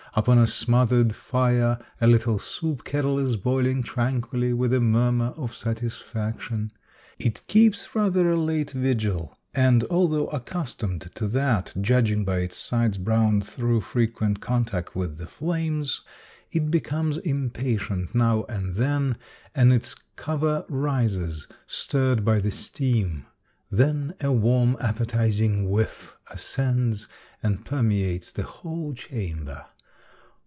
[0.13, 5.55] Upon a smothered fire a little soup kettle is boiling tranquilly with a murmur of
[5.55, 6.73] satis faction.
[7.17, 12.97] It keeps rather a late vigil, and although accustomed to that, judging by its sides
[12.97, 16.01] browned through frequent contact with the flames,
[16.51, 19.15] it becomes impatient now and then,
[19.55, 23.27] and its cover rises, stirred by the steam;
[23.69, 27.07] then a warm, appetizing whiff as cends,
[27.41, 29.67] and permeates the whole chamber.